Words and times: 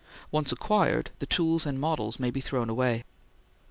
Once 0.31 0.51
acquired, 0.51 1.11
the 1.19 1.27
tools 1.27 1.63
and 1.63 1.77
models 1.79 2.17
may 2.19 2.31
be 2.31 2.41
thrown 2.41 2.71
away. 2.71 3.03